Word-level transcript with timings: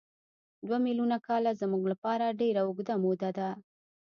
دوه 0.67 0.77
میلیونه 0.85 1.17
کاله 1.27 1.51
زموږ 1.61 1.83
لپاره 1.91 2.35
ډېره 2.41 2.61
اوږده 2.63 2.95
موده 3.03 3.29
ده. 3.37 3.49